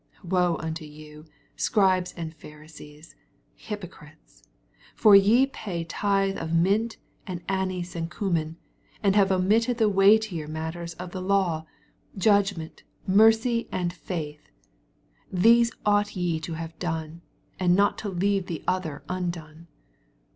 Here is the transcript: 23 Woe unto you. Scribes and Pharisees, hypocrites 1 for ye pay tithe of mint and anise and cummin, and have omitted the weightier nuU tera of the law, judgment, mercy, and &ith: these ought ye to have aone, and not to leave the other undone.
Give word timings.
23 0.21 0.29
Woe 0.31 0.57
unto 0.61 0.83
you. 0.83 1.25
Scribes 1.55 2.11
and 2.17 2.33
Pharisees, 2.33 3.13
hypocrites 3.55 4.41
1 4.95 4.95
for 4.95 5.15
ye 5.15 5.45
pay 5.45 5.83
tithe 5.83 6.39
of 6.39 6.51
mint 6.53 6.97
and 7.27 7.43
anise 7.47 7.95
and 7.95 8.09
cummin, 8.09 8.57
and 9.03 9.15
have 9.15 9.31
omitted 9.31 9.77
the 9.77 9.87
weightier 9.89 10.47
nuU 10.47 10.71
tera 10.71 10.87
of 10.97 11.11
the 11.11 11.21
law, 11.21 11.67
judgment, 12.17 12.81
mercy, 13.05 13.69
and 13.71 13.95
&ith: 14.09 14.49
these 15.31 15.71
ought 15.85 16.15
ye 16.15 16.39
to 16.39 16.53
have 16.53 16.75
aone, 16.79 17.19
and 17.59 17.75
not 17.75 17.99
to 17.99 18.09
leave 18.09 18.47
the 18.47 18.63
other 18.67 19.03
undone. 19.07 19.67